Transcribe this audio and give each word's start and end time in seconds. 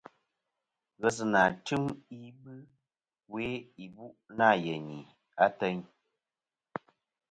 Ghesɨnà 1.01 1.41
tɨm 1.65 1.83
ibɨ 2.25 2.53
we 3.31 3.43
ìbu' 3.83 4.15
nâ 4.37 4.47
yeyni 4.63 4.97
ateyn. 5.45 5.79